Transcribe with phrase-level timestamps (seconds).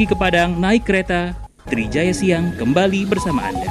[0.00, 1.36] Pergi ke Padang naik kereta,
[1.68, 3.68] Trijaya Siang kembali bersama Anda.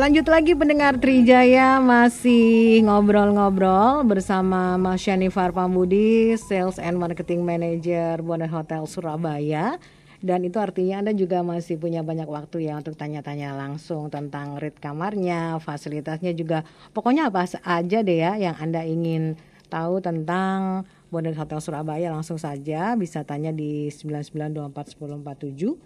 [0.00, 8.48] Lanjut lagi pendengar Trijaya masih ngobrol-ngobrol bersama Mas Shanifar Pambudi, Sales and Marketing Manager Bonnet
[8.48, 9.76] Hotel Surabaya.
[10.18, 14.82] Dan itu artinya Anda juga masih punya banyak waktu ya untuk tanya-tanya langsung tentang rate
[14.82, 16.66] kamarnya, fasilitasnya juga.
[16.90, 19.38] Pokoknya apa aja deh ya yang Anda ingin
[19.70, 25.78] tahu tentang Bonnet Hotel Surabaya langsung saja bisa tanya di 99241047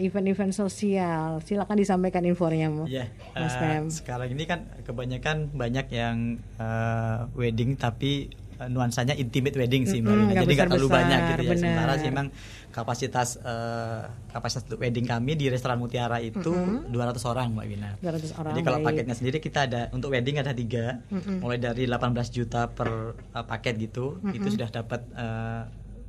[0.00, 1.44] event-event sosial.
[1.44, 3.04] Silakan disampaikan infonya, ya,
[3.36, 8.32] Mas uh, Sekarang ini kan kebanyakan banyak yang uh, wedding tapi
[8.68, 11.50] nuansanya intimate wedding sih, Mbak mm -hmm, Jadi nggak terlalu banyak gitu ya.
[11.50, 11.60] Bener.
[11.60, 12.26] Sementara sih memang
[12.74, 14.02] kapasitas uh,
[14.34, 16.94] kapasitas untuk wedding kami di restoran Mutiara itu mm -hmm.
[16.94, 17.90] 200 orang Mbak Wina.
[18.02, 18.52] 200 orang.
[18.54, 18.86] Jadi kalau baik.
[18.90, 21.36] paketnya sendiri kita ada untuk wedding ada tiga, mm -hmm.
[21.40, 24.36] mulai dari 18 juta per uh, paket gitu, mm -hmm.
[24.36, 25.62] itu sudah dapat uh,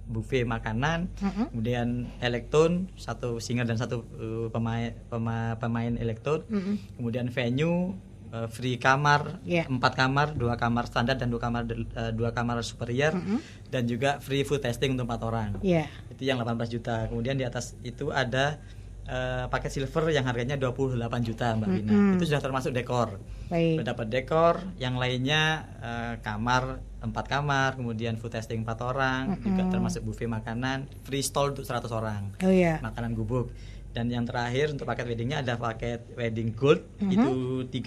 [0.05, 1.45] buffet makanan, mm -hmm.
[1.53, 1.87] kemudian
[2.21, 6.75] elektron satu singer dan satu uh, pemain pemain, pemain elektron, mm -hmm.
[6.97, 7.93] kemudian venue
[8.36, 9.64] uh, free kamar yeah.
[9.72, 13.39] empat kamar dua kamar standar dan dua kamar uh, dua kamar superior mm -hmm.
[13.72, 17.44] dan juga free food testing untuk empat orang yeah itu yang 18 juta kemudian di
[17.44, 18.63] atas itu ada
[19.11, 20.95] uh, paket silver yang harganya 28
[21.28, 22.16] juta Mbak Vina mm -hmm.
[22.16, 23.78] itu sudah termasuk dekor Baik.
[23.78, 29.33] Sudah dapat dekor yang lainnya uh, kamar empat kamar kemudian food testing empat orang mm
[29.38, 29.44] -hmm.
[29.44, 32.79] juga termasuk buffet makanan free stall untuk 100 orang oh, yeah.
[32.79, 33.51] makanan gubuk
[33.95, 37.16] dan yang terakhir untuk paket weddingnya ada paket wedding gold mm -hmm.
[37.16, 37.33] itu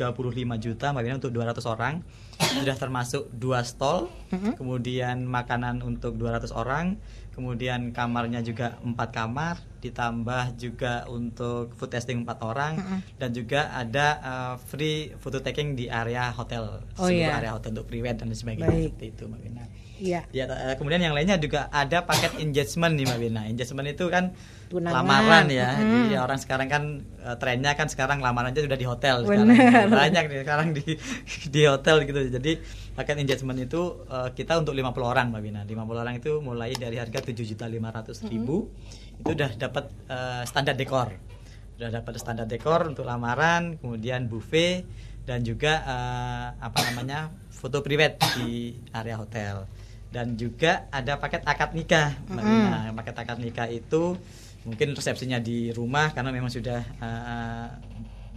[0.01, 2.01] 35 juta Mbak Vina untuk 200 orang
[2.41, 4.53] sudah termasuk dua stall mm -hmm.
[4.57, 6.97] kemudian makanan untuk 200 orang
[7.37, 13.01] kemudian kamarnya juga empat kamar ditambah juga untuk food testing empat orang mm -hmm.
[13.21, 17.37] dan juga ada uh, free photo taking di area hotel oh, seluruh yeah.
[17.37, 19.65] area hotel untuk private dan sebagainya seperti itu mbak Wina.
[19.99, 20.25] Iya.
[20.31, 20.45] Ya,
[20.79, 23.43] kemudian yang lainnya juga ada paket engagement nih mbak Wina.
[23.51, 24.35] Engagement itu kan
[24.71, 24.95] Tunangan.
[24.95, 25.75] lamaran ya.
[25.77, 26.11] Mm.
[26.11, 26.83] Jadi orang sekarang kan
[27.23, 29.55] uh, trennya kan sekarang lamaran aja sudah di hotel Bener.
[29.55, 29.91] sekarang.
[29.91, 30.87] Banyak nih sekarang di
[31.55, 32.21] di hotel gitu.
[32.31, 32.53] Jadi
[32.99, 36.99] paket engagement itu uh, kita untuk 50 orang Mbak Bina 50 orang itu mulai dari
[36.99, 39.21] harga 7 juta 500 ribu mm-hmm.
[39.23, 41.15] itu udah dapat uh, standar dekor
[41.79, 44.83] udah dapat standar dekor untuk lamaran kemudian buffet
[45.23, 49.63] dan juga uh, apa namanya foto private di area hotel
[50.09, 52.65] dan juga ada paket akad nikah Mbak mm-hmm.
[52.65, 54.17] Bina paket akad nikah itu
[54.65, 57.69] mungkin resepsinya di rumah karena memang sudah uh,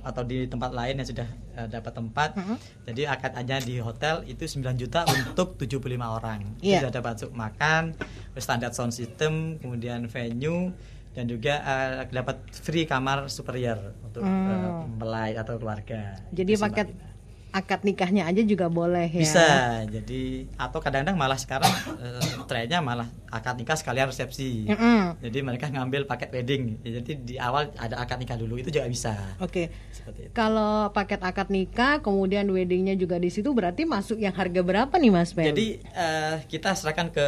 [0.02, 2.30] atau di tempat lain yang sudah uh, dapat tempat.
[2.34, 2.58] Mm -hmm.
[2.90, 6.42] Jadi akad aja di hotel itu 9 juta untuk 75 orang.
[6.58, 6.82] Yeah.
[6.82, 7.94] Sudah dapat makan,
[8.38, 10.74] standar sound system, kemudian venue
[11.12, 14.98] dan juga uh, dapat free kamar superior untuk mm.
[15.04, 16.18] uh, atau keluarga.
[16.32, 16.88] Jadi paket
[17.52, 19.22] akad nikahnya aja juga boleh ya.
[19.22, 19.48] Bisa.
[19.88, 24.72] Jadi atau kadang-kadang malah sekarang uh, trennya malah akad nikah sekalian resepsi.
[24.72, 25.02] Mm -hmm.
[25.20, 26.80] Jadi mereka ngambil paket wedding.
[26.80, 29.14] Jadi di awal ada akad nikah dulu itu juga bisa.
[29.44, 29.68] Oke.
[30.08, 30.32] Okay.
[30.32, 35.12] Kalau paket akad nikah kemudian weddingnya juga di situ berarti masuk yang harga berapa nih
[35.12, 35.52] Mas Ben?
[35.52, 37.28] Jadi uh, kita serahkan ke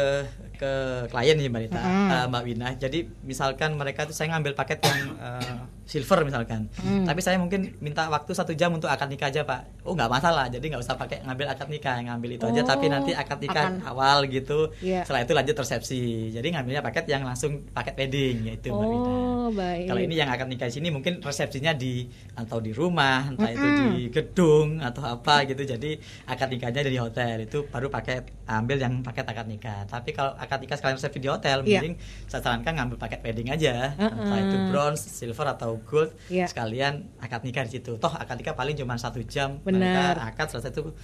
[0.54, 0.72] ke
[1.12, 2.08] klien nih Mbak Rita, mm -hmm.
[2.08, 2.68] uh, Mbak Wina.
[2.80, 7.04] Jadi misalkan mereka tuh saya ngambil paket yang uh, silver misalkan, mm.
[7.04, 9.84] tapi saya mungkin minta waktu satu jam untuk akad nikah aja Pak.
[9.84, 12.62] Oh nggak masalah, jadi nggak usah pakai ngambil akad nikah, ngambil itu oh, aja.
[12.64, 13.84] Tapi nanti oh, akad nikah Akan.
[13.84, 15.04] awal gitu, yeah.
[15.04, 16.32] setelah itu lanjut resepsi.
[16.32, 19.10] Jadi ngambilnya paket yang langsung paket wedding yaitu oh, Mbak Wina.
[19.54, 19.86] Baik.
[19.92, 23.56] Kalau ini yang akad nikah di sini mungkin resepsinya di atau di rumah, entah mm
[23.60, 23.68] -hmm.
[23.68, 25.68] itu di gedung atau apa gitu.
[25.68, 29.84] Jadi akad nikahnya dari hotel itu baru paket ambil yang paket akad nikah.
[29.84, 31.84] Tapi kalau akad nikah sekalian resepsi di hotel, yeah.
[31.84, 31.94] mending
[32.24, 34.22] saya sarankan ngambil paket wedding aja, uh -uh.
[34.24, 36.46] entah itu bronze, silver atau gold, yeah.
[36.46, 37.98] sekalian akad nikah di situ.
[37.98, 39.80] Toh akad nikah paling cuma satu jam, Benar.
[39.80, 40.94] mereka akad selesai itu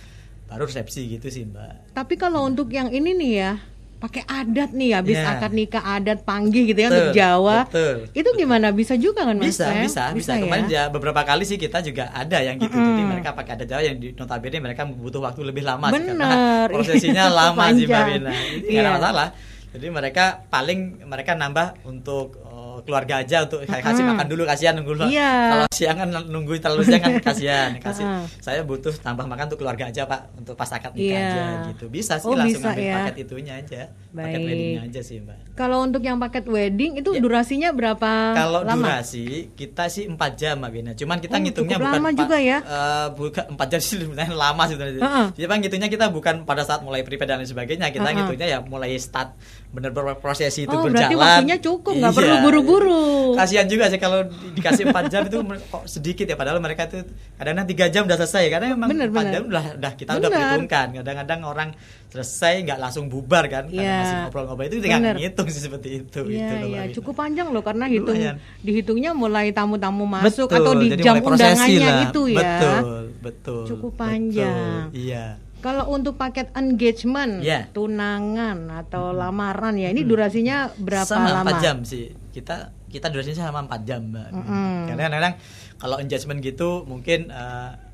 [0.50, 1.94] baru resepsi gitu sih mbak.
[1.94, 2.50] Tapi kalau hmm.
[2.55, 3.52] untuk yang ini nih ya,
[4.00, 5.37] pakai adat nih habis yeah.
[5.37, 7.58] akad nikah adat panggih gitu ya betul, untuk Jawa.
[7.69, 7.96] Betul.
[8.17, 9.52] Itu gimana bisa juga kan Mas?
[9.52, 10.32] Bisa, bisa, bisa.
[10.32, 10.88] bisa Kemarin ya?
[10.88, 12.73] beberapa kali sih kita juga ada yang gitu.
[12.73, 12.87] Mm.
[12.88, 16.00] Jadi mereka pakai adat Jawa yang di notabene mereka butuh waktu lebih lama Bener.
[16.00, 16.31] sih karena
[16.75, 18.32] prosesinya lama sih Mbak Bina.
[18.64, 18.93] Ini yeah.
[18.96, 19.28] masalah.
[19.70, 22.43] Jadi mereka paling mereka nambah untuk
[22.84, 25.50] keluarga aja untuk kayak kasih makan dulu kasihan nunggu yeah.
[25.52, 28.04] kalau siang kan nunggu terlalu siang kan kasihan kasih
[28.40, 31.30] saya butuh tambah makan untuk keluarga aja pak untuk pas akad nikah yeah.
[31.30, 31.42] aja
[31.74, 32.96] gitu bisa sih oh, langsung bisa, ambil ya.
[33.00, 33.80] paket itunya aja
[34.10, 34.24] Baik.
[34.26, 37.20] paket weddingnya aja sih mbak kalau untuk yang paket wedding itu ya.
[37.20, 38.74] durasinya berapa kalau lama?
[38.76, 42.58] durasi kita sih empat jam mbak Bina cuman kita oh, ngitungnya bukan lama juga ya
[42.64, 45.26] uh, bukan empat jam sih sebenarnya lama sih sebenarnya uh -uh.
[45.36, 48.16] jadi ngitungnya kita bukan pada saat mulai prepare dan lain sebagainya kita uh -uh.
[48.16, 49.36] ngitungnya ya mulai start
[49.70, 51.14] benar-benar prosesi itu oh, berjalan.
[51.14, 53.05] Berarti waktunya cukup, nggak iya, perlu buru-buru.
[53.38, 57.06] Kasihan juga sih kalau dikasih 4 jam itu kok sedikit ya padahal mereka itu
[57.38, 59.31] kadang-kadang 3 jam udah selesai karena memang bener, 4 bener.
[59.31, 60.20] jam udah udah kita bener.
[60.20, 60.87] udah perhitungkan.
[60.99, 61.69] Kadang-kadang orang
[62.11, 63.99] selesai nggak langsung bubar kan karena yeah.
[64.02, 67.87] masih ngobrol-ngobrol itu tinggal ngitung sih seperti itu Iya, yeah, iya, cukup panjang loh karena
[67.87, 68.37] hitung Lumayan.
[68.66, 72.05] dihitungnya mulai tamu-tamu masuk betul, atau di jam undangannya lah.
[72.11, 72.38] itu ya.
[72.43, 73.62] Betul, betul.
[73.70, 74.90] Cukup panjang.
[74.90, 75.38] Betul, iya.
[75.60, 77.68] Kalau untuk paket engagement, yeah.
[77.70, 81.56] tunangan atau lamaran ya, ini durasinya berapa sama lama?
[81.56, 82.10] 4 jam sih.
[82.32, 84.28] Kita kita durasinya sama 4 jam, Mbak.
[84.32, 84.76] Mm -hmm.
[84.88, 85.34] Karena kadang-kadang
[85.80, 87.90] kalau engagement gitu mungkin uh,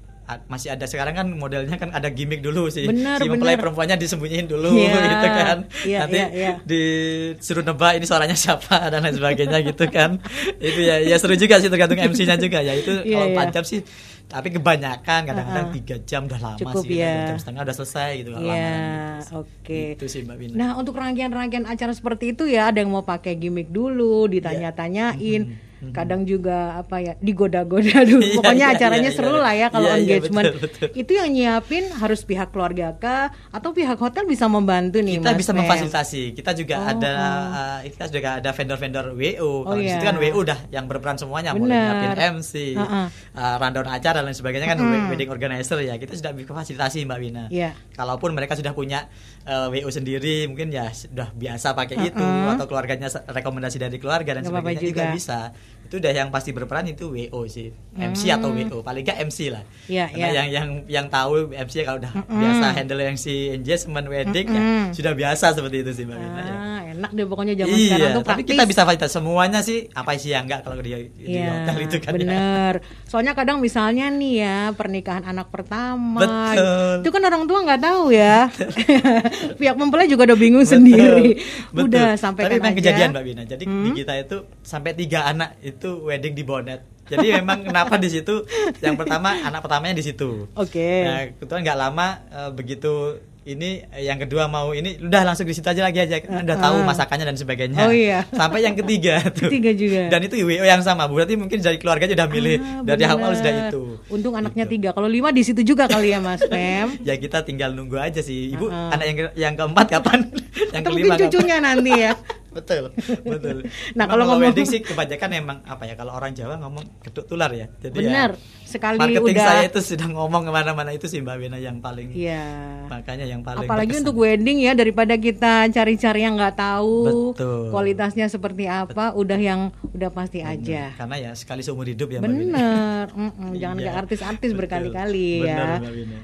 [0.51, 4.51] masih ada sekarang kan modelnya kan ada gimmick dulu sih bener, si mempelai perempuannya disembunyiin
[4.51, 6.57] dulu yeah, gitu kan yeah, nanti yeah, yeah.
[6.67, 10.19] disuruh nebak ini suaranya siapa dan lain sebagainya gitu kan
[10.59, 13.55] itu ya ya seru juga sih tergantung MC-nya juga ya itu yeah, kalau yeah.
[13.55, 13.87] jam sih
[14.27, 16.09] tapi kebanyakan kadang-kadang tiga uh -huh.
[16.11, 17.31] jam udah lama Cukup, sih ya.
[17.31, 19.87] jam setengah udah selesai gitu yeah, lama oke okay.
[19.95, 23.39] itu sih mbak Bina nah untuk rangkaian-rangkaian acara seperti itu ya ada yang mau pakai
[23.39, 25.66] gimmick dulu ditanya-tanyain yeah.
[25.93, 29.89] Kadang juga apa ya digoda-goda dulu iya, pokoknya iya, acaranya iya, seru lah ya kalau
[29.93, 30.89] engagement betul, betul.
[30.95, 35.53] itu yang nyiapin harus pihak keluarga kah atau pihak hotel bisa membantu nih kita bisa
[35.53, 37.45] memfasilitasi kita juga oh, ada oh.
[37.57, 40.01] Uh, kita juga ada vendor-vendor WO kalau oh, iya.
[40.01, 41.63] kan WO udah yang berperan semuanya Bener.
[41.67, 43.07] mulai nyiapin MC uh -uh.
[43.37, 45.11] Uh, rundown acara dan sebagainya kan uh -uh.
[45.11, 47.75] wedding organizer ya kita sudah bisa fasilitasi mbak Wina yeah.
[47.95, 49.09] kalaupun mereka sudah punya
[49.45, 52.11] uh, WO sendiri mungkin ya sudah biasa pakai uh -uh.
[52.11, 54.91] itu atau keluarganya rekomendasi dari keluarga dan Gak sebagainya juga.
[54.93, 55.39] juga bisa
[55.87, 58.37] itu udah yang pasti berperan itu WO sih MC hmm.
[58.37, 60.35] atau WO paling gak MC lah yeah, karena yeah.
[60.35, 62.41] yang yang yang tahu MC kalau udah mm -hmm.
[62.43, 64.83] biasa handle yang si engagement wedding mm -hmm.
[64.91, 66.55] ya sudah biasa seperti itu sih mbak ah, ya.
[66.99, 70.35] enak deh pokoknya zaman iya, sekarang tuh tapi kita bisa fasilitas semuanya sih apa sih
[70.35, 72.17] yang enggak kalau dia di iya, hotel itu kan ya.
[72.19, 73.07] bener ya.
[73.07, 77.07] soalnya kadang misalnya nih ya pernikahan anak pertama Betul.
[77.07, 78.51] itu kan orang tua nggak tahu ya
[79.61, 80.75] pihak mempelai juga udah bingung Betul.
[80.75, 81.29] sendiri
[81.71, 81.87] Betul.
[81.95, 83.85] udah sampai tapi memang kejadian mbak Bina jadi hmm?
[83.87, 84.37] di kita itu
[84.67, 86.81] sampai tiga anak itu wedding di Bonet.
[87.07, 88.45] Jadi memang kenapa di situ?
[88.83, 90.51] Yang pertama anak pertamanya di situ.
[90.59, 90.75] Oke.
[90.75, 90.99] Okay.
[91.07, 95.63] Nah, kebetulan nggak lama uh, begitu ini yang kedua mau ini udah langsung di situ
[95.71, 97.79] aja lagi aja kan udah tahu masakannya dan sebagainya.
[97.87, 98.27] Oh iya.
[98.35, 99.47] Sampai yang ketiga tuh.
[99.47, 100.11] Ketiga juga.
[100.11, 101.07] Dan itu WO yang sama.
[101.07, 104.03] Berarti mungkin dari keluarganya udah milih ah, dari awal sudah itu.
[104.11, 104.75] Untung anaknya gitu.
[104.75, 104.89] tiga.
[104.91, 106.99] Kalau lima di situ juga kali ya Mas Pem.
[107.09, 108.51] ya kita tinggal nunggu aja sih.
[108.51, 108.95] Ibu uh -huh.
[108.99, 110.27] anak yang yang keempat kapan?
[110.75, 111.67] yang kelima cucunya kapan?
[111.71, 112.13] nanti ya.
[112.57, 112.85] Betul
[113.23, 113.57] betul
[113.99, 117.53] nah kalau ngomong wedding sih kebanyakan emang apa ya kalau orang Jawa ngomong keduk tular
[117.53, 121.21] ya jadi benar ya, sekali marketing udah saya itu sudah ngomong ke mana-mana itu sih
[121.21, 124.03] mbak Wina yang paling iya makanya yang paling apalagi berkesan.
[124.09, 126.97] untuk wedding ya daripada kita cari-cari yang nggak tahu
[127.37, 127.71] betul.
[127.71, 129.21] kualitasnya seperti apa betul.
[129.23, 129.61] udah yang
[129.93, 130.57] udah pasti bener.
[130.57, 133.93] aja karena ya sekali seumur hidup ya bener mm -mm, jangan iya.
[133.95, 135.79] artis-artis berkali-kali ya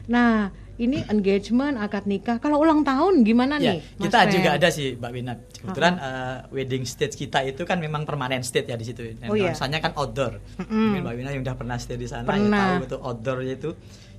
[0.09, 0.51] nah
[0.83, 2.43] ini engagement, akad nikah.
[2.43, 3.79] Kalau ulang tahun gimana ya, nih?
[4.03, 5.35] Mas kita juga ada sih, Mbak Wina.
[5.39, 9.15] Kebetulan uh, uh, wedding stage kita itu kan memang permanen stage ya di situ.
[9.15, 9.55] Dan oh, iya.
[9.55, 10.43] kan outdoor.
[10.59, 10.83] Mm -hmm.
[10.91, 12.59] Mungkin Mbak Wina yang udah pernah stay di sana ya pernah.
[12.59, 13.71] ya tahu betul outdoor itu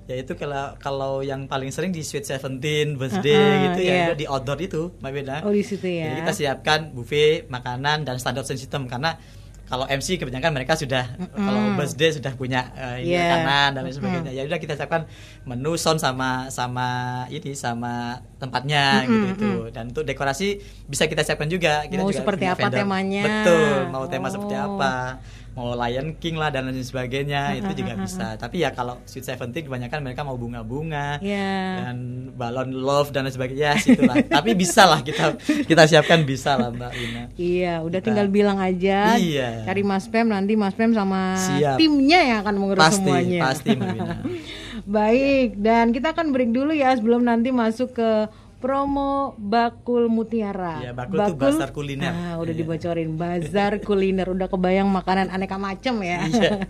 [0.03, 4.11] yaitu kalau kalau yang paling sering di Sweet Seventeen birthday uh, uh, gitu yeah.
[4.11, 5.37] ya di outdoor itu Mbak Wina.
[5.47, 6.11] Oh di situ ya.
[6.11, 9.15] Jadi kita siapkan buffet makanan dan standar system karena
[9.73, 11.33] kalau MC kebanyakan mereka sudah mm.
[11.33, 13.41] kalau birthday sudah punya uh, yeah.
[13.41, 14.29] makanan dan lain sebagainya.
[14.29, 14.37] Mm.
[14.37, 15.09] Ya udah kita siapkan
[15.49, 16.87] menu sound sama sama
[17.33, 19.09] ini sama tempatnya mm -hmm.
[19.09, 19.51] gitu itu.
[19.73, 21.89] Dan untuk dekorasi bisa kita siapkan juga.
[21.89, 22.79] Kita mau juga seperti apa vendor.
[22.85, 23.23] temanya?
[23.25, 24.31] Betul, mau tema oh.
[24.37, 24.93] seperti apa
[25.53, 28.33] mau Lion King lah dan lain sebagainya itu juga bisa.
[28.41, 31.85] tapi ya kalau Sweet Seventeen kebanyakan mereka mau bunga-bunga yeah.
[31.85, 31.97] dan
[32.33, 33.61] balon love dan lain sebagainya.
[33.63, 34.15] Ya situlah.
[34.35, 35.37] Tapi bisa lah kita
[35.69, 39.15] kita siapkan bisa lah Mbak Ina iya udah kita, tinggal bilang aja.
[39.15, 39.63] Iya.
[39.63, 41.77] cari Mas Pem nanti Mas Pem sama Siap.
[41.77, 43.39] timnya yang akan mengurus pasti, semuanya.
[43.45, 44.17] pasti Mbak Ina
[44.97, 48.27] baik dan kita akan break dulu ya sebelum nanti masuk ke
[48.63, 50.79] promo Bakul Mutiara.
[50.79, 52.15] Ya, Bakul, bakul itu bazar kuliner.
[52.15, 52.59] Ah, udah ya.
[52.63, 56.23] dibocorin bazar kuliner, udah kebayang makanan aneka macam ya.
[56.23, 56.63] Iya,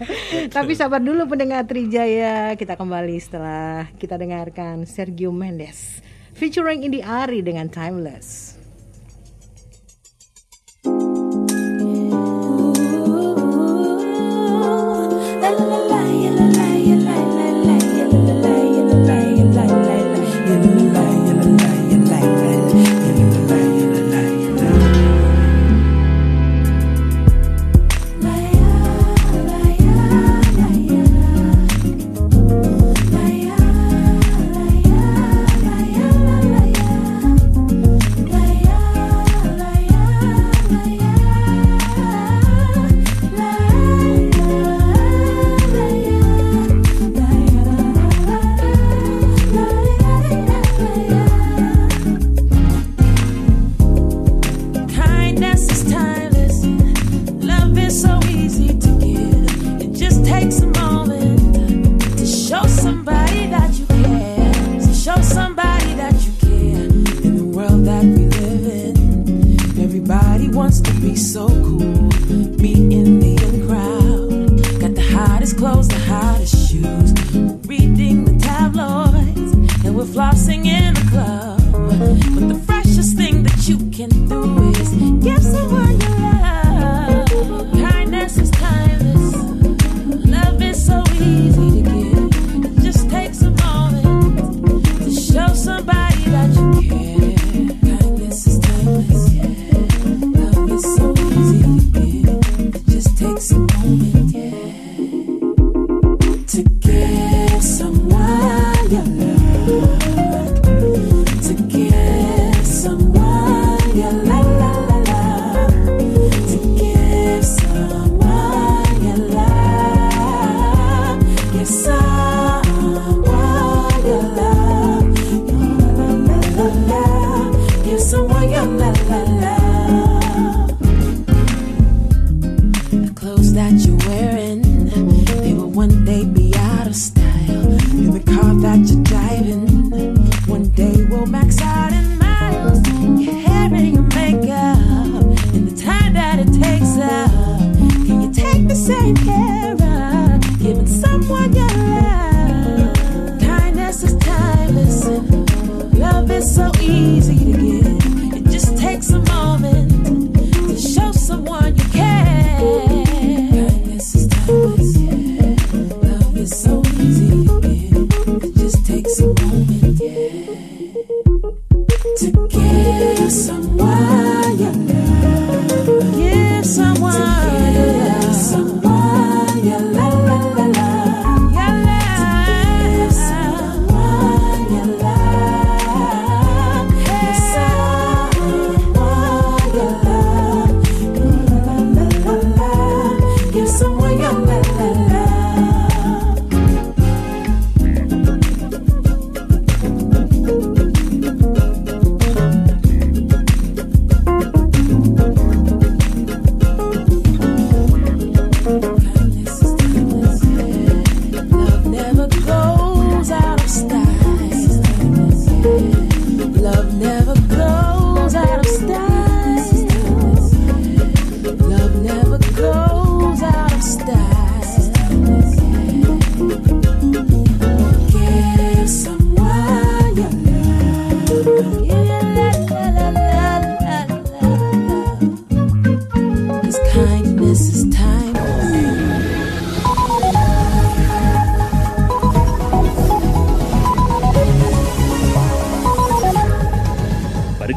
[0.49, 6.01] Tapi sabar dulu pendengar Trijaya, kita kembali setelah kita dengarkan Sergio Mendes
[6.33, 8.52] featuring Indi Ari dengan Timeless.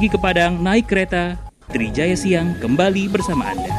[0.06, 1.34] Pergi ke Padang naik kereta,
[1.66, 3.74] Trijaya Siang kembali bersama Anda.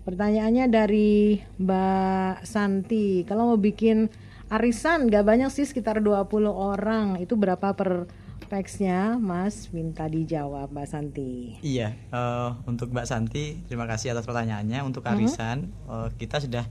[0.00, 3.20] Pertanyaannya dari Mbak Santi.
[3.28, 4.08] Kalau mau bikin
[4.48, 7.20] arisan gak banyak sih sekitar 20 orang.
[7.20, 8.08] Itu berapa per
[8.48, 9.68] packsnya Mas?
[9.70, 11.60] Minta dijawab Mbak Santi.
[11.60, 14.80] Iya, eh, untuk Mbak Santi, terima kasih atas pertanyaannya.
[14.82, 16.64] Untuk arisan, eh, kita sudah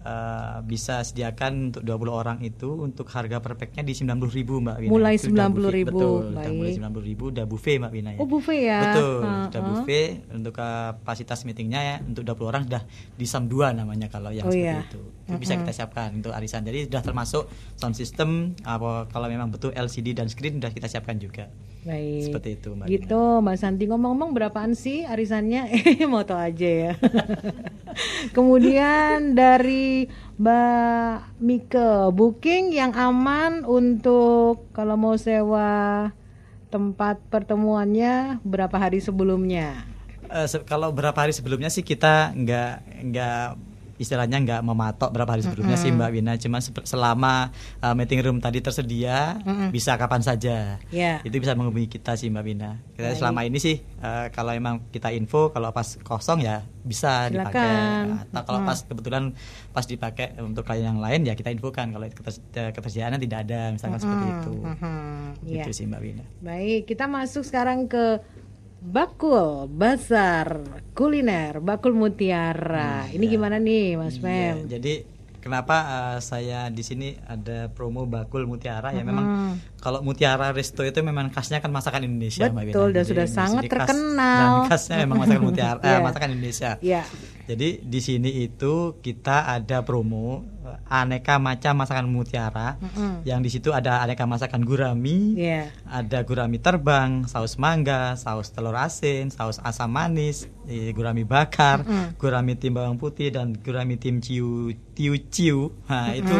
[0.00, 4.08] eh, bisa sediakan untuk 20 orang itu untuk harga per packnya di 90.000
[4.40, 4.90] Mbak Wina.
[4.90, 5.84] Mulai Itu udah 90.000, buffet.
[5.86, 6.50] Betul, baik.
[6.50, 8.18] mulai 90.000 udah buffet Mbak Wina ya.
[8.18, 8.80] Oh, buffet ya?
[8.82, 13.76] Betul, Ha, udah buffet untuk kapasitas meetingnya ya untuk 20 orang sudah di SAM 2
[13.76, 14.82] namanya kalau yang Oh, seperti iya.
[14.82, 15.00] itu.
[15.26, 16.62] Itu bisa kita siapkan untuk arisan.
[16.62, 17.42] Jadi sudah termasuk
[17.76, 18.28] sound system
[18.62, 21.46] apa kalau memang betul LCD dan screen sudah kita siapkan juga.
[21.80, 22.24] Baik.
[22.26, 22.92] Seperti itu Mbak Wina.
[22.92, 25.70] Gitu, Mbak Santi ngomong-ngomong berapaan sih arisannya?
[25.70, 26.92] Eh, mau tau aja ya.
[28.36, 29.89] Kemudian dari
[30.36, 36.10] Mbak Mike, booking yang aman untuk kalau mau sewa
[36.70, 39.84] tempat pertemuannya berapa hari sebelumnya?
[40.30, 42.72] Eh, se- kalau berapa hari sebelumnya sih kita nggak
[43.10, 43.46] nggak
[44.00, 45.92] istilahnya nggak mematok berapa hari sebelumnya mm -hmm.
[45.92, 47.52] sih Mbak Wina, cuma selama
[47.84, 49.68] uh, meeting room tadi tersedia mm -hmm.
[49.68, 50.80] bisa kapan saja.
[50.88, 51.20] Yeah.
[51.20, 52.80] Itu bisa menghubungi kita sih Mbak Wina.
[52.96, 53.20] Kita Baik.
[53.20, 57.36] selama ini sih uh, kalau emang kita info kalau pas kosong ya bisa Silakan.
[57.36, 57.72] dipakai.
[58.32, 58.68] Atau kalau mm.
[58.72, 59.24] pas kebetulan
[59.76, 62.08] pas dipakai untuk klien yang lain ya kita infokan kalau
[62.72, 64.16] ketersediaannya tidak ada misalkan mm -hmm.
[64.16, 64.54] seperti itu.
[64.56, 65.20] Mm -hmm.
[65.44, 65.76] Itu yeah.
[65.76, 66.24] sih Mbak Wina.
[66.40, 68.24] Baik, kita masuk sekarang ke
[68.80, 70.64] Bakul Bazar
[70.96, 73.04] Kuliner Bakul Mutiara.
[73.04, 73.32] Hmm, Ini ya.
[73.36, 74.72] gimana nih, Mas iya, Mem?
[74.72, 75.04] jadi
[75.40, 81.00] kenapa uh, saya di sini ada promo Bakul Mutiara ya memang kalau Mutiara Resto itu
[81.00, 84.64] memang khasnya kan masakan Indonesia Betul dan sudah sangat terkenal.
[84.64, 85.96] Dan khasnya memang masakan Mutiara yeah.
[85.96, 86.70] uh, masakan Indonesia.
[86.84, 87.04] Yeah.
[87.48, 90.44] Jadi di sini itu kita ada promo
[90.88, 93.12] aneka macam masakan mutiara mm -hmm.
[93.28, 95.70] yang di situ ada aneka masakan gurami yeah.
[95.86, 101.86] ada gurami terbang saus mangga saus telur asin saus asam manis eh, gurami bakar mm
[101.86, 102.06] -hmm.
[102.18, 106.20] gurami tim bawang putih dan gurami tim ciu tiu ciu nah mm -hmm.
[106.20, 106.36] itu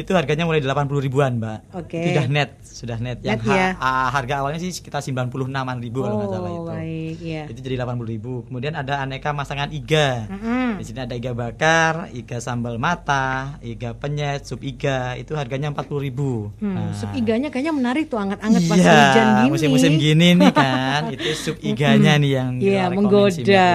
[0.00, 2.08] itu harganya mulai delapan puluh ribuan mbak okay.
[2.08, 3.68] sudah net sudah net yang net, ha ya?
[4.08, 7.14] harga awalnya sih sekitar sembilan puluh enaman ribu oh, kalau nggak salah oh, itu baik,
[7.20, 7.46] yeah.
[7.50, 10.68] itu jadi delapan puluh ribu kemudian ada aneka masakan iga mm -hmm.
[10.80, 15.90] di sini ada iga bakar iga sambal mata iga penyet, sup iga itu harganya empat
[15.90, 16.30] puluh ribu.
[16.62, 16.92] Hmm, nah.
[16.94, 19.48] Sup iganya kayaknya menarik tuh anget-anget iya, pas hujan gini.
[19.50, 23.72] musim-musim gini nih kan, itu sup iganya nih yang Iya menggoda.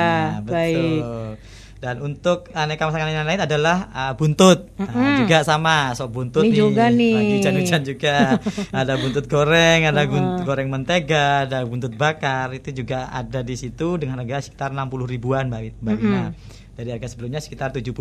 [0.48, 1.02] Baik.
[1.84, 4.96] Dan untuk aneka masakan yang lain adalah uh, buntut, mm -hmm.
[4.96, 6.56] nah, juga sama, sop buntut Ini nih.
[6.56, 7.16] juga nih.
[7.20, 8.16] Lagi hujan-hujan juga.
[8.80, 14.00] ada buntut goreng, ada buntut goreng mentega, ada buntut bakar, itu juga ada di situ
[14.00, 17.94] dengan harga sekitar enam puluh ribuan, Mbak Mbak mm -hmm dari harga sebelumnya sekitar 76.000.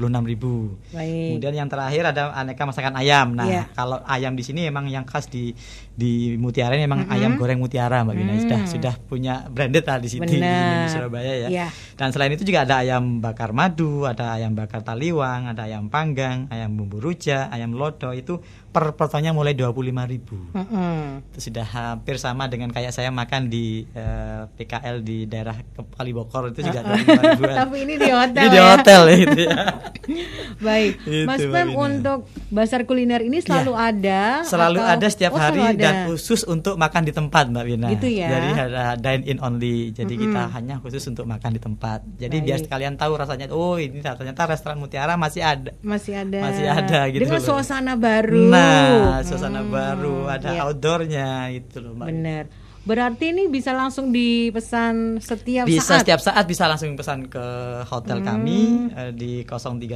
[0.96, 1.28] Baik.
[1.36, 3.36] Kemudian yang terakhir ada aneka masakan ayam.
[3.36, 3.68] Nah, yeah.
[3.76, 5.52] kalau ayam di sini memang yang khas di
[5.92, 7.16] di Mutiara ini memang mm -hmm.
[7.20, 8.32] ayam goreng Mutiara Mbak Gina.
[8.32, 8.42] Mm.
[8.48, 11.48] Sudah sudah punya branded lah di sini di, di Surabaya ya.
[11.52, 11.70] Yeah.
[12.00, 16.48] Dan selain itu juga ada ayam bakar madu, ada ayam bakar taliwang, ada ayam panggang,
[16.48, 18.40] ayam bumbu rujak, ayam lodo itu
[18.72, 20.32] per potongnya mulai dua puluh lima ribu.
[20.56, 20.96] Mm -hmm.
[21.28, 26.56] Itu sudah hampir sama dengan kayak saya makan di uh, eh, PKL di daerah Kalibokor
[26.56, 27.42] itu juga dua puluh ribu.
[27.52, 28.40] Tapi ini di hotel.
[28.40, 28.64] ini di ya?
[28.72, 29.16] hotel ya?
[29.20, 29.62] itu ya.
[30.66, 33.88] Baik, itu, Mas Pem untuk bazar kuliner ini selalu ya.
[33.92, 34.22] ada.
[34.48, 34.94] Selalu atau?
[34.96, 35.76] ada setiap oh, hari ada.
[35.76, 37.88] dan khusus untuk makan di tempat Mbak Wina.
[37.92, 38.28] Gitu ya.
[38.32, 39.92] Jadi ada dine in only.
[39.92, 40.32] Jadi mm -hmm.
[40.32, 42.00] kita hanya khusus untuk makan di tempat.
[42.16, 42.46] Jadi Baik.
[42.48, 43.52] biar kalian tahu rasanya.
[43.52, 45.76] Oh ini ternyata restoran Mutiara masih ada.
[45.84, 46.40] Masih ada.
[46.40, 47.20] Masih ada gitu.
[47.28, 48.48] Dengan suasana baru.
[48.48, 50.62] Nah, Nah, suasana hmm, baru, ada iya.
[50.66, 52.06] outdoornya itu loh, Mbak.
[52.08, 52.46] Bener.
[52.82, 56.02] Berarti ini bisa langsung dipesan setiap bisa, saat.
[56.02, 57.46] setiap saat bisa langsung pesan ke
[57.86, 58.26] hotel hmm.
[58.26, 59.86] kami uh, di 031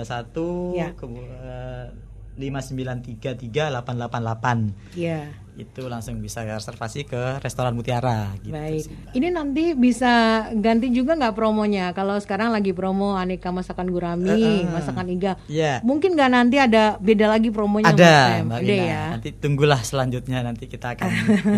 [0.78, 0.94] ya.
[0.94, 1.90] ke, uh,
[2.38, 4.94] 5933888.
[4.94, 8.36] Iya itu langsung bisa reservasi ke restoran Mutiara.
[8.44, 8.84] Gitu Baik.
[8.84, 11.96] Sih, Ini nanti bisa ganti juga nggak promonya?
[11.96, 15.80] Kalau sekarang lagi promo aneka masakan gurami, uh, uh, masakan iga, yeah.
[15.80, 17.96] mungkin nggak nanti ada beda lagi promonya?
[17.96, 18.84] Ada, Mbak Ina.
[18.84, 19.02] ya.
[19.16, 21.10] Nanti tunggulah selanjutnya nanti kita akan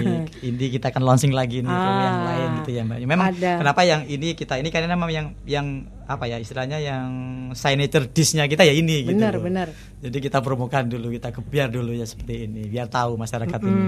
[0.49, 2.99] ini kita akan launching lagi nih ah, promo yang lain gitu ya Mbak.
[3.03, 3.53] Memang ada.
[3.67, 5.67] kenapa yang ini kita ini karena memang yang yang
[6.09, 7.09] apa ya istilahnya yang
[7.53, 9.44] signature dishnya kita ya ini gitu benar, gitu.
[9.44, 9.68] Benar
[9.99, 13.68] Jadi kita promokan dulu kita kebiar dulu ya seperti ini biar tahu masyarakat hmm.
[13.68, 13.85] ini.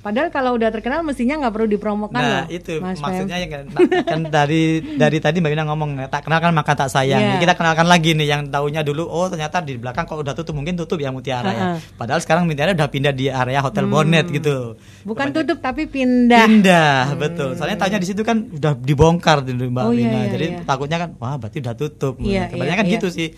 [0.00, 2.44] Padahal kalau udah terkenal mestinya nggak perlu dipromokan nah, loh.
[2.48, 3.64] itu Mas maksudnya ya kan,
[4.08, 7.20] kan dari dari tadi Mbak Ina ngomong tak kenal kan maka tak sayang.
[7.20, 7.40] Yeah.
[7.44, 10.74] Kita kenalkan lagi nih yang tahunya dulu oh ternyata di belakang kalau udah tutup mungkin
[10.80, 11.54] tutup ya Mutiara uh -uh.
[11.54, 11.64] ya.
[11.94, 13.94] Padahal sekarang Mutiara udah pindah di area Hotel hmm.
[13.94, 14.80] Bonnet gitu.
[15.04, 16.48] Bukan tutup tapi pindah.
[16.48, 17.20] Pindah, hmm.
[17.20, 17.50] betul.
[17.54, 20.60] Soalnya tanya di situ kan udah dibongkar dulu Mbak oh, Iya, iya, Jadi iya.
[20.64, 22.18] takutnya kan wah berarti udah tutup.
[22.20, 23.28] Iya, Kebanyakan iya, kan gitu sih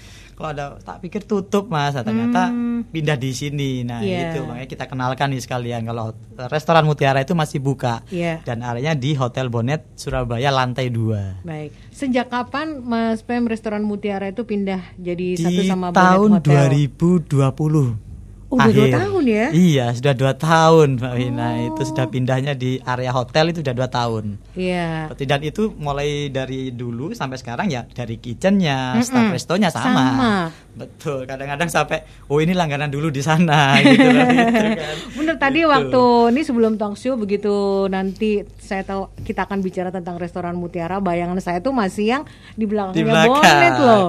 [0.42, 2.90] kalau ada tak pikir tutup mas nah, ternyata hmm.
[2.90, 4.32] pindah di sini nah yeah.
[4.32, 6.16] itu makanya kita kenalkan nih sekalian kalau
[6.50, 8.40] restoran Mutiara itu masih buka yeah.
[8.42, 14.32] dan areanya di Hotel Bonet Surabaya lantai dua baik sejak kapan Mas Pem restoran Mutiara
[14.32, 16.90] itu pindah jadi di satu sama tahun Bonet Hotel?
[16.90, 18.11] 2020
[18.52, 19.46] Oh, udah dua tahun ya?
[19.48, 21.48] Iya, sudah dua tahun, Mbak Wina.
[21.48, 21.68] Oh.
[21.72, 24.36] Itu sudah pindahnya di area hotel itu sudah dua tahun.
[24.52, 25.08] Iya.
[25.08, 25.24] Yeah.
[25.24, 29.08] Dan itu mulai dari dulu sampai sekarang ya dari kitchennya, mm -mm.
[29.08, 29.88] staff restonya sama.
[29.88, 30.32] sama.
[30.76, 31.24] Betul.
[31.24, 33.76] Kadang-kadang sampai, oh ini langganan dulu di sana.
[33.80, 34.96] gitu, gitu kan.
[35.16, 35.72] Bener tadi gitu.
[35.72, 36.02] waktu
[36.36, 41.00] ini sebelum talk show begitu nanti saya tahu kita akan bicara tentang restoran Mutiara.
[41.00, 43.32] Bayangan saya tuh masih yang di belakangnya di belakang.
[43.32, 44.06] Bonet loh.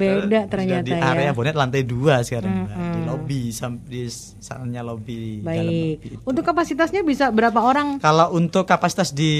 [0.00, 1.32] Beda ternyata di area ya.
[1.36, 2.92] Bonet lantai dua sekarang, mm -hmm.
[2.96, 3.42] di lobby
[3.74, 4.06] di
[4.40, 5.56] sananya lobby Baik.
[5.58, 6.16] dalam lobby itu.
[6.22, 7.98] Untuk kapasitasnya bisa berapa orang?
[7.98, 9.32] Kalau untuk kapasitas di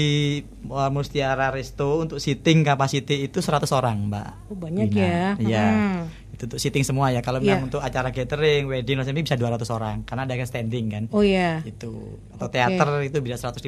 [0.67, 4.29] uh, Mustiara Resto untuk seating capacity itu 100 orang, Mbak.
[4.51, 5.01] Oh, banyak Bina.
[5.01, 5.25] ya.
[5.39, 5.65] Iya.
[5.67, 6.01] Hmm.
[6.37, 7.25] Itu untuk seating semua ya.
[7.25, 7.63] Kalau yeah.
[7.63, 11.03] untuk acara catering, wedding, ini bisa 200 orang karena ada yang standing kan.
[11.09, 11.65] Oh iya.
[11.65, 12.21] Itu.
[12.37, 12.61] Atau okay.
[12.61, 13.65] teater itu bisa 150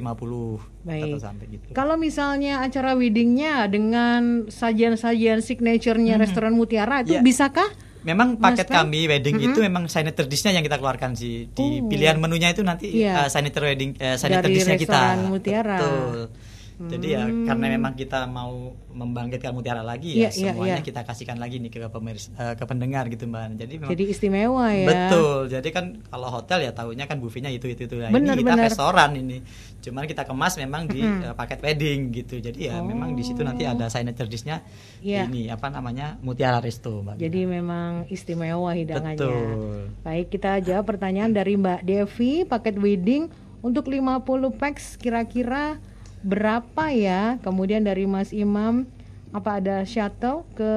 [0.86, 1.04] Baik.
[1.10, 1.66] atau sampai gitu.
[1.74, 6.24] Kalau misalnya acara weddingnya dengan sajian-sajian signaturenya hmm.
[6.24, 7.26] restoran Mutiara itu yeah.
[7.26, 7.89] bisakah?
[8.00, 9.56] Memang paket kami wedding mm -hmm.
[9.56, 11.88] itu memang signature dishnya yang kita keluarkan sih di uh.
[11.88, 13.26] pilihan menunya itu nanti yeah.
[13.26, 15.78] uh, signature wedding uh, signature dishnya kita Mutiara.
[15.78, 16.32] betul
[16.80, 17.76] jadi ya karena hmm.
[17.76, 21.68] memang kita mau membangkitkan mutiara lagi ya yeah, iya, semuanya yeah, kita kasihkan lagi nih
[21.68, 23.60] ke pemirs uh, ke pendengar gitu mbak.
[23.60, 24.88] Jadi memang, jadi istimewa ya.
[24.88, 25.40] Betul.
[25.52, 28.00] Jadi kan kalau hotel ya tahunya kan buffetnya itu itu itu.
[28.00, 28.66] Nah, bener, ini kita bener.
[28.72, 29.38] restoran ini.
[29.84, 32.40] Cuman kita kemas memang di uh, paket wedding gitu.
[32.40, 32.88] Jadi ya oh.
[32.88, 34.64] memang di situ nanti ada signature dishnya
[35.04, 35.28] yeah.
[35.28, 37.20] ini apa namanya mutiara resto mbak.
[37.20, 37.60] Jadi Gina.
[37.60, 39.20] memang istimewa hidangannya.
[39.20, 39.92] Betul.
[40.08, 43.28] Baik kita jawab pertanyaan dari Mbak Devi paket wedding
[43.60, 44.24] untuk 50
[44.56, 45.76] packs kira-kira
[46.22, 47.38] berapa ya?
[47.44, 48.88] Kemudian dari Mas Imam
[49.30, 50.72] apa ada shuttle ke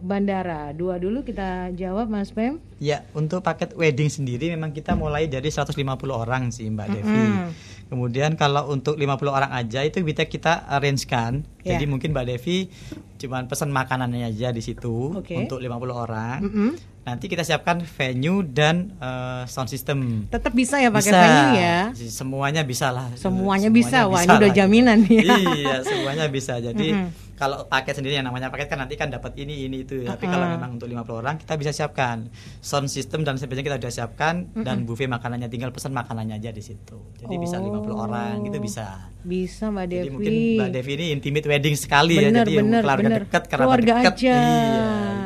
[0.00, 0.70] bandara?
[0.70, 2.62] Dua dulu kita jawab Mas Pem.
[2.78, 5.74] Ya, untuk paket wedding sendiri memang kita mulai dari 150
[6.14, 7.10] orang sih Mbak Devi.
[7.10, 7.48] Mm -hmm.
[7.88, 11.42] Kemudian kalau untuk 50 orang aja itu bisa kita arrangekan.
[11.68, 11.76] Yeah.
[11.76, 12.72] Jadi mungkin Mbak Devi
[13.18, 15.36] cuman pesan makanannya aja di situ okay.
[15.36, 16.38] untuk 50 orang.
[16.40, 16.70] Mm -hmm.
[17.04, 20.28] Nanti kita siapkan venue dan uh, sound system.
[20.32, 21.78] Tetap bisa ya pakai venue ya?
[21.92, 23.12] Semuanya bisa lah.
[23.16, 23.98] Semuanya, semuanya bisa.
[24.08, 25.24] Wah, ini udah jaminan ya.
[25.56, 26.56] iya, semuanya bisa.
[26.60, 29.86] Jadi mm -hmm kalau paket sendiri yang namanya paket kan nanti kan dapat ini ini
[29.86, 30.18] itu ya.
[30.18, 30.34] Tapi uh -uh.
[30.34, 32.26] kalau memang untuk 50 orang kita bisa siapkan
[32.58, 34.64] sound system dan sebagainya kita sudah siapkan uh -uh.
[34.66, 36.98] dan buffet makanannya tinggal pesan makanannya aja di situ.
[37.22, 37.40] Jadi oh.
[37.40, 39.14] bisa 50 orang gitu bisa.
[39.22, 40.02] Bisa Mbak Devi.
[40.02, 42.46] Jadi mungkin Mbak Devi ini intimate wedding sekali bener, ya.
[42.46, 44.14] Jadi bener, keluarga dekat, kerabat dekat.
[44.22, 44.42] Iya,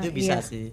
[0.00, 0.48] itu bisa iya.
[0.48, 0.66] sih.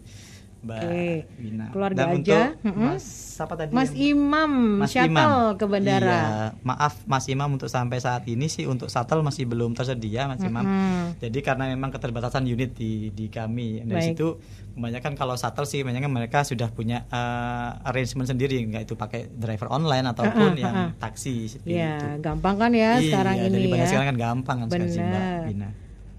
[0.60, 1.16] Mbak okay.
[1.40, 1.66] Wina.
[1.72, 2.42] Keluarga Dan aja.
[2.60, 3.04] Untuk Mas
[3.40, 3.72] siapa tadi?
[3.72, 4.52] Mas Imam
[4.84, 5.56] Mas shuttle Imam.
[5.56, 6.04] ke bandara.
[6.04, 6.24] Iya,
[6.68, 10.64] maaf Mas Imam untuk sampai saat ini sih untuk shuttle masih belum tersedia Mas Imam.
[10.64, 11.06] Mm -hmm.
[11.24, 13.84] Jadi karena memang keterbatasan unit di di kami.
[13.88, 14.36] Dari situ
[14.76, 19.68] kebanyakan kalau shuttle sih kebanyakan mereka sudah punya uh, arrangement sendiri nggak itu pakai driver
[19.72, 22.24] online ataupun uh, uh, yang taksi seperti ya, itu.
[22.24, 23.86] gampang kan ya iya, sekarang ini ya.
[23.88, 25.70] sekarang kan gampang kan sekarang Mbak Bina.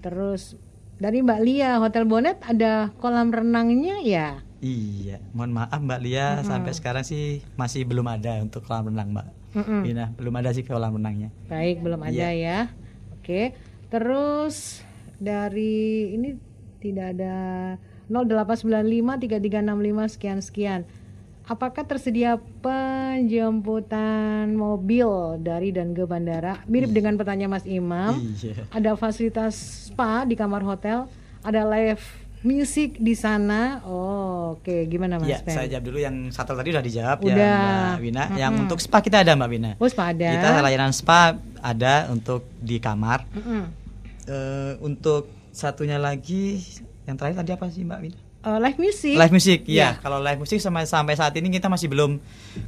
[0.01, 0.57] Terus
[1.01, 4.45] dari Mbak Lia Hotel Bonet ada kolam renangnya ya?
[4.61, 6.45] Iya, mohon maaf Mbak Lia mm-hmm.
[6.45, 9.27] sampai sekarang sih masih belum ada untuk kolam renang Mbak.
[9.57, 9.81] Mm-hmm.
[9.81, 11.33] Bina, belum ada sih kolam renangnya.
[11.49, 12.31] Baik, belum ada yeah.
[12.37, 12.59] ya.
[13.17, 13.57] Oke,
[13.89, 14.85] terus
[15.17, 16.37] dari ini
[16.77, 17.35] tidak ada
[18.13, 20.81] 0895 3365 sekian sekian
[21.51, 26.63] apakah tersedia penjemputan mobil dari dan ke bandara?
[26.71, 28.15] Mirip dengan pertanyaan Mas Imam.
[28.39, 28.63] Iya.
[28.71, 29.59] Ada fasilitas
[29.91, 31.11] spa di kamar hotel,
[31.43, 31.99] ada live
[32.47, 33.83] music di sana.
[33.83, 34.63] Oh, oke.
[34.63, 34.87] Okay.
[34.87, 35.27] Gimana Mas?
[35.27, 37.35] Ya, saya jawab dulu yang satu tadi udah dijawab ya, udah.
[37.35, 38.23] ya Mbak Wina.
[38.23, 38.39] Mm-hmm.
[38.39, 39.75] Yang untuk spa kita ada Mbak Wina.
[39.75, 40.29] Oh, spa ada.
[40.31, 43.27] Kita layanan spa ada untuk di kamar.
[43.35, 43.83] Mm-hmm.
[44.31, 46.63] Uh, untuk satunya lagi
[47.03, 48.20] yang terakhir tadi apa sih Mbak Wina?
[48.45, 49.15] Uh, live music.
[49.17, 49.77] Live music, ya.
[49.77, 49.91] Yeah.
[50.01, 52.17] Kalau live music sampai sampai saat ini kita masih belum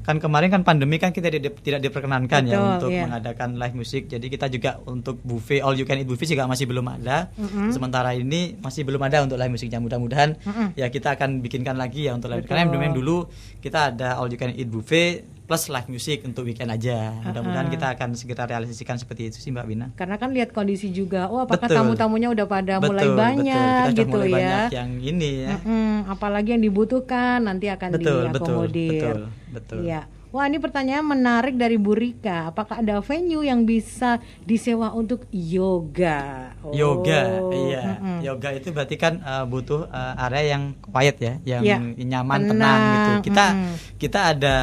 [0.08, 3.04] kan kemarin kan pandemi kan kita tidak, tidak diperkenankan ya Betul, ya untuk yeah.
[3.10, 4.08] mengadakan live music.
[4.10, 7.34] Jadi kita juga untuk buffet all you can eat buffet juga masih belum ada.
[7.36, 7.68] Mm -hmm.
[7.74, 9.80] Sementara ini masih belum ada untuk live musiknya.
[9.82, 10.68] Mudah-mudahan mm -hmm.
[10.78, 12.46] ya kita akan bikinkan lagi ya untuk live.
[12.46, 12.56] Betul.
[12.56, 13.28] Karena memang dulu
[13.60, 17.14] kita ada all you can eat buffet plus live music untuk weekend aja.
[17.22, 19.94] Mudah-mudahan kita akan segera realisasikan seperti itu sih Mbak Bina.
[19.94, 23.94] Karena kan lihat kondisi juga, oh apakah tamu-tamunya udah pada betul, mulai banyak betul.
[23.94, 24.34] Kita gitu mulai ya.
[24.34, 25.50] Banyak yang ini ya.
[25.62, 28.34] Mm-mm, apalagi yang dibutuhkan nanti akan betul, diakomodir.
[28.34, 29.22] Betul,
[29.54, 29.80] betul, betul.
[29.86, 30.02] Iya.
[30.34, 32.50] Wah ini pertanyaan menarik dari Bu Rika.
[32.50, 36.50] Apakah ada venue yang bisa disewa untuk yoga?
[36.66, 36.74] Oh.
[36.74, 38.02] Yoga, iya.
[38.02, 38.18] Mm-hmm.
[38.26, 41.78] Yoga itu berarti kan uh, butuh uh, area yang quiet ya, yang ya.
[42.18, 43.12] nyaman, tenang, tenang gitu.
[43.30, 43.76] Kita mm.
[44.02, 44.56] kita ada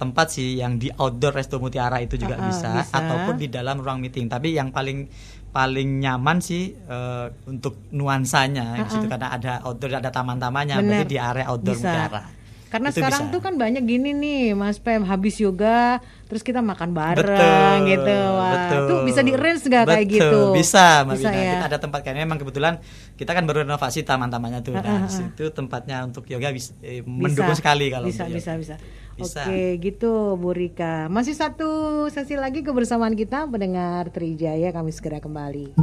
[0.00, 3.52] tempat sih yang di outdoor Resto Mutiara itu juga uh, uh, bisa, bisa, ataupun di
[3.52, 4.32] dalam ruang meeting.
[4.32, 5.12] Tapi yang paling
[5.52, 8.92] paling nyaman sih uh, untuk nuansanya uh -uh.
[8.96, 11.84] gitu karena ada outdoor ada taman-tamannya berarti di area outdoor bisa.
[11.84, 12.37] Mutiara.
[12.68, 13.34] Karena itu sekarang bisa.
[13.34, 18.18] tuh kan banyak gini nih, Mas Pem, habis yoga terus kita makan bareng betul, gitu.
[18.36, 18.84] Wah, betul.
[18.84, 20.40] tuh bisa di range gak kayak gitu?
[20.52, 21.52] Bisa, Mbak bisa ya?
[21.56, 22.74] Kita ada tempat kayaknya memang kebetulan
[23.16, 24.76] kita kan baru renovasi taman-tamannya tuh.
[24.76, 28.76] Nah, itu tempatnya untuk yoga bisa, eh, mendukung sekali kalau bisa, bisa, bisa.
[29.18, 29.50] Bisa.
[29.50, 31.10] Oke, gitu Bu Rika.
[31.10, 35.74] Masih satu sesi lagi kebersamaan kita pendengar Trijaya kami segera kembali.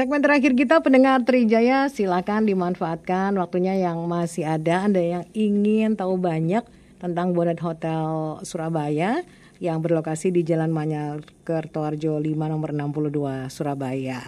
[0.00, 4.88] Segmen terakhir kita pendengar Trijaya silakan dimanfaatkan waktunya yang masih ada.
[4.88, 6.64] Anda yang ingin tahu banyak
[6.96, 9.20] tentang Bonnet Hotel Surabaya
[9.60, 14.24] yang berlokasi di Jalan Manyar Kertoarjo 5 nomor 62 Surabaya.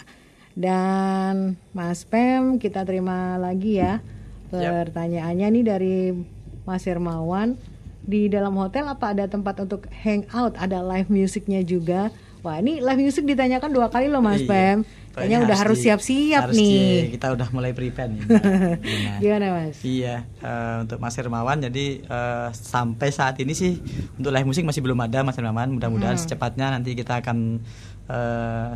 [0.53, 4.05] Dan Mas Pem kita terima lagi ya
[4.53, 5.97] pertanyaannya nih dari
[6.69, 7.57] Mas Hermawan.
[8.05, 10.53] Di dalam hotel apa ada tempat untuk hangout?
[10.61, 12.13] Ada live musiknya juga.
[12.45, 14.53] Wah ini live music ditanyakan dua kali loh Mas iya.
[14.53, 14.79] Pem
[15.13, 17.13] Kayaknya udah harus siap-siap nih.
[17.13, 18.23] Di, kita udah mulai prepare nih.
[19.23, 19.77] Gimana Mas?
[19.85, 23.77] Iya, uh, untuk Mas Hermawan jadi uh, sampai saat ini sih
[24.17, 25.77] untuk live musik masih belum ada Mas Hermawan.
[25.77, 26.25] Mudah-mudahan hmm.
[26.25, 27.61] secepatnya nanti kita akan
[28.09, 28.73] uh,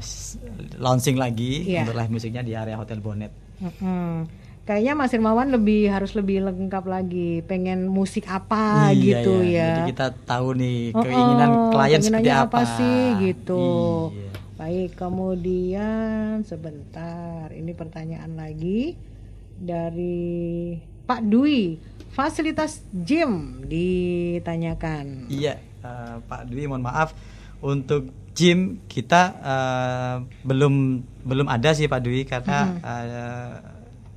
[0.77, 1.89] launching lagi yeah.
[1.89, 3.33] untuk live musiknya di area Hotel Bonnet.
[3.81, 4.29] Hmm.
[4.67, 7.39] Kayaknya Mas Hermawan lebih harus lebih lengkap lagi.
[7.47, 9.57] Pengen musik apa iya, gitu iya.
[9.57, 9.69] ya.
[9.73, 12.45] Jadi kita tahu nih keinginan oh, oh, klien seperti apa.
[12.51, 13.67] apa sih gitu.
[14.11, 14.36] Iya.
[14.57, 18.97] Baik, kemudian sebentar, ini pertanyaan lagi
[19.61, 20.73] dari
[21.05, 21.77] Pak Dwi.
[22.17, 25.29] Fasilitas gym ditanyakan.
[25.29, 27.13] Iya, uh, Pak Dwi, mohon maaf
[27.61, 32.81] untuk gym kita uh, belum belum ada sih Pak Dwi karena hmm.
[32.81, 33.55] uh,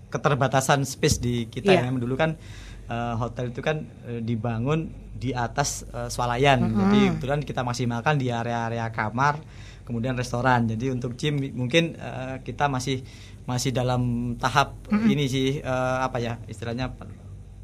[0.08, 1.84] keterbatasan space di kita yeah.
[1.84, 2.40] yang dulu kan
[2.88, 4.88] uh, hotel itu kan uh, dibangun
[5.20, 6.64] di atas uh, swalayan.
[6.64, 6.80] -hmm.
[6.80, 10.70] Jadi kebetulan kita maksimalkan di area-area kamar kemudian restoran.
[10.70, 13.02] Jadi untuk gym mungkin uh, kita masih
[13.50, 15.10] masih dalam tahap mm -hmm.
[15.10, 16.94] ini sih uh, apa ya istilahnya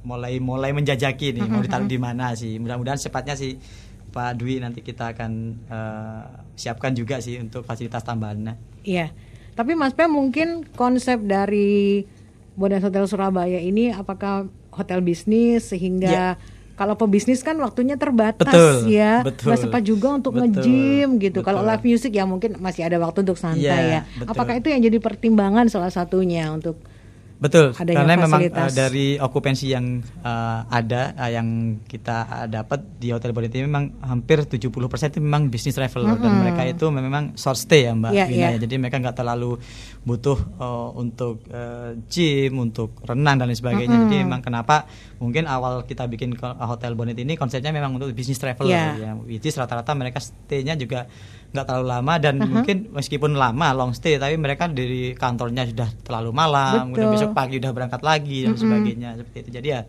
[0.02, 1.54] mulai mulai menjajaki nih mm -hmm.
[1.54, 2.58] mau ditaruh di mana sih.
[2.58, 3.62] Mudah-mudahan sepatnya sih
[4.10, 5.32] Pak Dwi nanti kita akan
[5.70, 6.24] uh,
[6.58, 8.58] siapkan juga sih untuk fasilitas tambahannya.
[8.82, 9.14] Iya.
[9.54, 12.04] Tapi Mas Pem mungkin konsep dari
[12.58, 18.92] Bonus Hotel Surabaya ini apakah hotel bisnis sehingga yeah kalau pebisnis kan waktunya terbatas betul,
[18.92, 19.24] ya.
[19.24, 21.40] Betul, nggak sempat juga untuk nge-gym gitu.
[21.40, 24.02] Kalau live music ya mungkin masih ada waktu untuk santai yeah, ya.
[24.20, 24.32] betul.
[24.36, 26.76] apakah itu yang jadi pertimbangan salah satunya untuk
[27.36, 33.12] Betul, karena memang uh, dari okupansi yang uh, ada uh, yang kita uh, dapat di
[33.12, 34.72] Hotel Bonita memang hampir 70%
[35.12, 36.24] itu memang bisnis traveler mm -hmm.
[36.24, 38.62] dan mereka itu memang short stay ya Mbak yeah, Wina yeah.
[38.64, 39.60] Jadi mereka nggak terlalu
[40.08, 43.92] butuh uh, untuk uh, gym, untuk renang dan lain sebagainya.
[43.92, 44.12] Mm -hmm.
[44.16, 44.88] Jadi memang kenapa
[45.20, 48.96] mungkin awal kita bikin Hotel Bonita ini konsepnya memang untuk bisnis traveler yeah.
[48.96, 49.12] ya.
[49.20, 51.12] Which rata-rata mereka stay-nya juga
[51.56, 52.52] nggak terlalu lama dan uh -huh.
[52.60, 57.64] mungkin meskipun lama long stay tapi mereka dari kantornya sudah terlalu malam, udah besok pagi
[57.64, 58.62] udah berangkat lagi dan -huh.
[58.62, 59.50] sebagainya seperti itu.
[59.56, 59.82] Jadi ya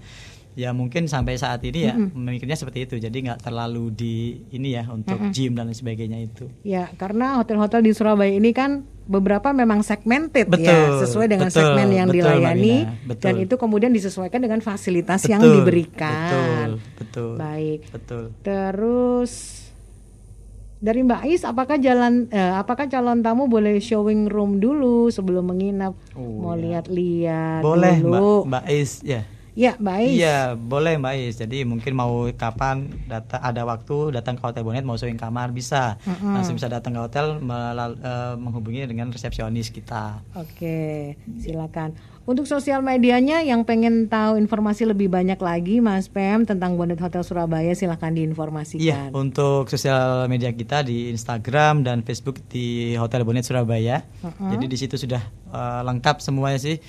[0.56, 2.16] ya mungkin sampai saat ini ya mm -hmm.
[2.16, 5.36] memikirnya seperti itu jadi nggak terlalu di ini ya untuk mm -hmm.
[5.36, 10.52] gym dan sebagainya itu ya karena hotel-hotel di Surabaya ini kan beberapa memang segmented ya,
[10.56, 13.24] betul, ya sesuai dengan betul, segmen yang betul, dilayani betul.
[13.28, 16.70] dan itu kemudian disesuaikan dengan fasilitas betul, yang diberikan betul
[17.04, 19.32] betul baik betul terus
[20.76, 25.96] dari Mbak Ais, apakah jalan, eh, apakah calon tamu boleh showing room dulu sebelum menginap?
[26.12, 26.80] Oh, Mau ya.
[26.82, 28.44] lihat-lihat Boleh, dulu.
[28.44, 29.22] Mbak, Mbak Ais, ya.
[29.56, 30.12] Ya, Mbak Ais.
[30.20, 31.34] Iya, boleh Mbak Ais.
[31.40, 35.96] Jadi mungkin mau kapan data ada waktu datang ke Hotel Bonet mau showing kamar bisa.
[36.04, 36.32] Mm -hmm.
[36.36, 40.20] Langsung bisa datang ke hotel melal, uh, menghubungi dengan resepsionis kita.
[40.36, 41.96] Oke, silakan.
[42.26, 47.22] Untuk sosial medianya yang pengen tahu informasi lebih banyak lagi Mas Pem tentang Bonnet Hotel
[47.22, 48.82] Surabaya silahkan diinformasikan.
[48.82, 54.04] Iya, untuk sosial media kita di Instagram dan Facebook di Hotel Bonnet Surabaya.
[54.20, 54.50] Uh -huh.
[54.52, 55.22] Jadi di situ sudah
[55.54, 56.82] uh, lengkap semuanya sih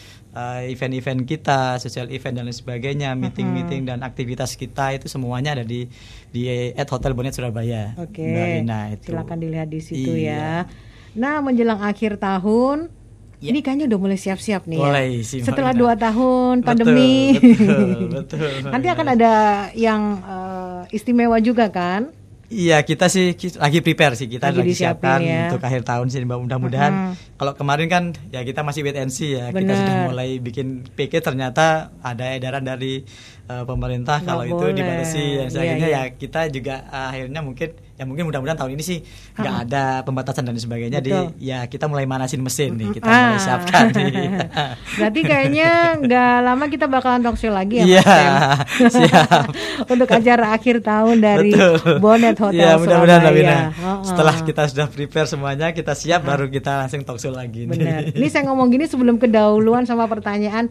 [0.67, 5.65] event event-event kita, sosial event dan lain sebagainya, meeting-meeting dan aktivitas kita itu semuanya ada
[5.65, 5.87] di
[6.31, 7.95] di at Hotel Bonnet Surabaya.
[7.97, 8.23] Oke.
[8.23, 9.01] Okay.
[9.03, 10.65] Silakan dilihat di situ iya.
[10.65, 11.15] ya.
[11.17, 12.93] Nah, menjelang akhir tahun
[13.37, 13.53] Ya.
[13.53, 14.87] Ini kayaknya udah mulai siap-siap nih ya.
[14.89, 15.29] mulai, ya.
[15.29, 19.33] Sih, Setelah dua tahun pandemi, betul, betul, nanti akan ada
[19.77, 22.09] yang uh, istimewa juga kan?
[22.47, 25.51] Iya kita sih lagi prepare sih kita lagi, lagi siapkan ya.
[25.51, 26.93] untuk akhir tahun sih mudah-mudahan.
[26.95, 27.13] Uh -huh.
[27.35, 29.67] Kalau kemarin kan ya kita masih wait and see ya Bener.
[29.67, 33.03] kita sudah mulai bikin PK ternyata ada edaran dari
[33.51, 34.55] uh, pemerintah Nggak kalau boleh.
[34.55, 35.23] itu dibatasi
[35.59, 35.87] iya, iya.
[35.91, 38.99] ya kita juga uh, akhirnya mungkin ya mungkin mudah-mudahan tahun ini sih
[39.37, 41.33] nggak uh ada pembatasan dan sebagainya Betul.
[41.33, 43.33] di ya kita mulai manasin mesin nih kita ah.
[43.33, 44.13] mulai siapkan nih.
[45.01, 48.61] Berarti kayaknya nggak lama kita bakalan talk show lagi ya yeah,
[48.93, 49.49] siap.
[49.89, 51.97] Untuk acara akhir tahun dari Betul.
[51.97, 53.57] Bonnet Hotel ya, mudah-mudahan Surabaya.
[53.81, 57.63] Oh, Setelah kita sudah prepare semuanya kita siap uh baru kita langsung talk show lagi.
[57.65, 58.11] Benar.
[58.13, 60.67] Ini saya ngomong gini sebelum kedahuluan sama pertanyaan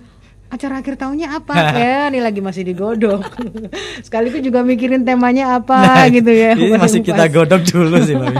[0.46, 1.54] acara akhir tahunnya apa?
[1.76, 3.22] Ya ini lagi masih digodok.
[4.06, 6.54] Sekaligus juga mikirin temanya apa nah, gitu ya.
[6.54, 8.32] ini masih kita godok dulu sih mbak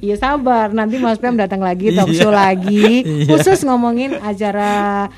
[0.00, 0.70] Iya sabar.
[0.70, 2.52] Nanti Mas Pem datang lagi talk show iya.
[2.52, 3.04] lagi.
[3.04, 3.28] Iya.
[3.30, 5.08] khusus ngomongin acara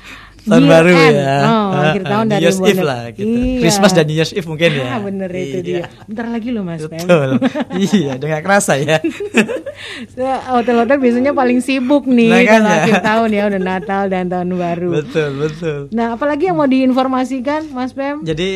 [0.47, 1.15] tahun Year baru end.
[1.17, 1.35] ya.
[1.43, 3.27] Oh, akhir tahun New dari Year's Eve lah gitu.
[3.29, 3.59] Iya.
[3.59, 4.85] Christmas dan New Year's Eve mungkin ya.
[4.87, 5.61] Ah, bener itu Iya.
[5.61, 5.85] dia.
[6.03, 6.99] Bentar lagi loh Mas Pem.
[6.99, 7.29] Betul.
[7.77, 8.97] iya, dengan kerasa ya.
[10.15, 12.73] Ya, Hotel-hotel biasanya paling sibuk nih Nah, kan ya.
[12.81, 14.89] akhir tahun ya udah Natal dan tahun baru.
[14.95, 15.77] betul, betul.
[15.91, 18.21] Nah, apalagi yang mau diinformasikan Mas Pem?
[18.23, 18.49] Jadi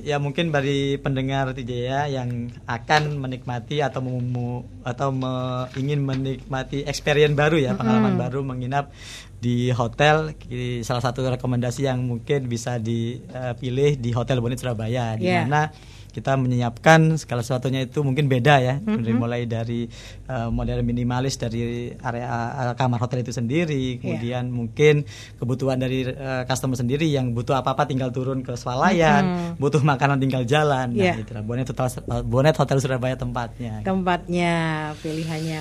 [0.00, 2.28] ya mungkin bagi pendengar Tijaya yang
[2.64, 5.26] akan menikmati atau memu, atau me-
[5.74, 8.94] ingin menikmati experience baru ya, pengalaman baru menginap
[9.38, 10.34] di hotel
[10.82, 15.44] salah satu rekomendasi yang mungkin bisa dipilih di Hotel Bonit Surabaya di Yeah.
[15.44, 15.70] mana
[16.08, 19.86] kita menyiapkan segala sesuatunya itu mungkin beda ya dari mulai dari
[20.26, 25.04] uh, model minimalis dari area uh, kamar hotel itu sendiri kemudian mungkin
[25.36, 30.18] kebutuhan dari uh, customer sendiri yang butuh apa apa tinggal turun ke swalayan butuh makanan
[30.18, 30.90] tinggal jalan.
[30.90, 31.22] Nah Iya.
[31.22, 33.84] itulah Bonet Hotel uh, Bonet Hotel Surabaya tempatnya.
[33.84, 34.54] Tempatnya
[34.98, 35.60] pilihannya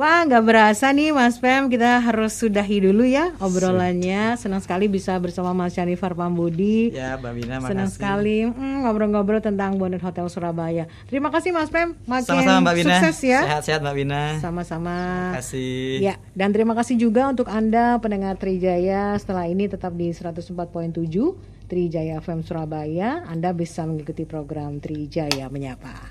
[0.00, 1.68] Wah nggak berasa nih Mas Pem.
[1.68, 4.32] Kita harus sudahi dulu ya obrolannya.
[4.40, 6.88] Senang sekali bisa bersama Mas Syanifar Pambudi.
[6.96, 10.88] Ya Mbak Bina senang makasih sekali mm, ngobrol-ngobrol tentang Bonnet Hotel Surabaya.
[11.04, 11.92] Terima kasih Mas Pem.
[12.08, 13.40] Makin sama-sama Mbak Bina sukses ya.
[13.44, 14.96] Sehat-sehat Mbak Bina sama-sama.
[14.96, 15.84] Terima kasih.
[16.00, 19.20] Ya, dan terima kasih juga untuk Anda pendengar Trijaya.
[19.20, 20.96] Setelah ini tetap di 104.7
[21.68, 23.28] Trijaya FM Surabaya.
[23.28, 26.09] Anda bisa mengikuti program Trijaya Menyapa.